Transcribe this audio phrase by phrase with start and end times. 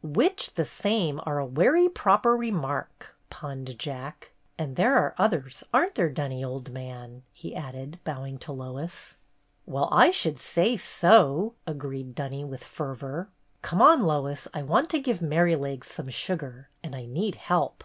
[0.00, 4.30] "Witch the same are a werry proper re mark," punned Jack.
[4.56, 9.16] "And there are others, aren't there, Dunny, old man?" he added, bowing to Lois.
[9.66, 13.62] "Well, I should say so!" agreed Dunny, 148 BETTY BAIRD'S GOLDEN YEAR with fervor.
[13.62, 17.82] "Come on, Lois, I want to give Merrylegs some sugar, and I need help.